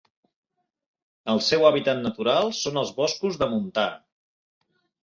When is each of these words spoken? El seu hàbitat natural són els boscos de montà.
El 1.35 1.43
seu 1.49 1.67
hàbitat 1.69 2.01
natural 2.07 2.53
són 2.63 2.83
els 2.85 2.95
boscos 3.03 3.41
de 3.45 3.53
montà. 3.57 3.89